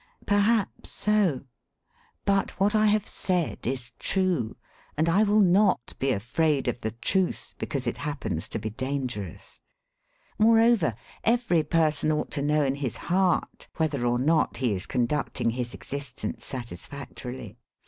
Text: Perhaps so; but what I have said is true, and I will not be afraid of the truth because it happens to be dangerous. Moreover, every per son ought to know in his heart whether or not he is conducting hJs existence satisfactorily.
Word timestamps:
Perhaps 0.25 0.89
so; 0.89 1.41
but 2.25 2.59
what 2.59 2.73
I 2.73 2.87
have 2.87 3.05
said 3.05 3.67
is 3.67 3.91
true, 3.99 4.57
and 4.97 5.07
I 5.07 5.21
will 5.21 5.41
not 5.41 5.93
be 5.99 6.09
afraid 6.11 6.67
of 6.67 6.81
the 6.81 6.89
truth 6.89 7.53
because 7.59 7.85
it 7.85 7.97
happens 7.97 8.49
to 8.49 8.57
be 8.57 8.71
dangerous. 8.71 9.59
Moreover, 10.39 10.95
every 11.23 11.61
per 11.61 11.91
son 11.91 12.11
ought 12.11 12.31
to 12.31 12.41
know 12.41 12.63
in 12.63 12.73
his 12.73 12.97
heart 12.97 13.67
whether 13.77 14.03
or 14.03 14.17
not 14.17 14.57
he 14.57 14.73
is 14.73 14.87
conducting 14.87 15.51
hJs 15.51 15.75
existence 15.75 16.45
satisfactorily. 16.45 17.59